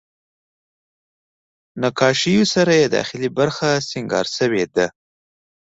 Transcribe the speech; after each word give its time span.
نقاشیو 1.83 2.43
سره 2.53 2.71
یې 2.81 2.87
داخلي 2.97 3.29
برخه 3.37 3.67
سینګار 3.89 4.25
شوې 4.37 4.63
ده. 4.75 4.87